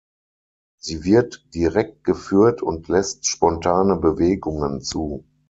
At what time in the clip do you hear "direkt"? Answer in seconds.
1.53-2.03